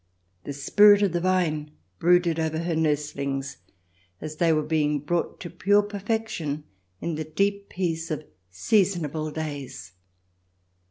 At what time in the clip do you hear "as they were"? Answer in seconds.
4.19-4.63